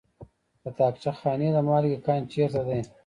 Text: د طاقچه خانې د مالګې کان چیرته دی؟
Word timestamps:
د 0.63 0.65
طاقچه 0.77 1.11
خانې 1.19 1.49
د 1.55 1.57
مالګې 1.67 1.99
کان 2.05 2.21
چیرته 2.31 2.61
دی؟ 2.67 2.79